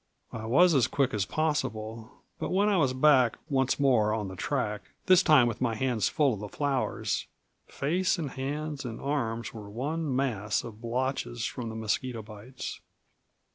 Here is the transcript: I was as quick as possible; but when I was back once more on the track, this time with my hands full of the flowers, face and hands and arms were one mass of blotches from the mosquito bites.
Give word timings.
I 0.31 0.45
was 0.47 0.73
as 0.73 0.87
quick 0.87 1.13
as 1.13 1.27
possible; 1.27 2.09
but 2.39 2.49
when 2.49 2.69
I 2.69 2.77
was 2.77 2.91
back 2.91 3.37
once 3.49 3.79
more 3.79 4.15
on 4.15 4.29
the 4.29 4.35
track, 4.35 4.81
this 5.05 5.21
time 5.21 5.45
with 5.45 5.61
my 5.61 5.75
hands 5.75 6.09
full 6.09 6.33
of 6.33 6.39
the 6.39 6.49
flowers, 6.49 7.27
face 7.67 8.17
and 8.17 8.31
hands 8.31 8.83
and 8.83 8.99
arms 8.99 9.53
were 9.53 9.69
one 9.69 10.15
mass 10.15 10.63
of 10.63 10.81
blotches 10.81 11.45
from 11.45 11.69
the 11.69 11.75
mosquito 11.75 12.23
bites. 12.23 12.81